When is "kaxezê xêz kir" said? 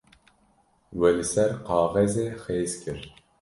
1.67-2.99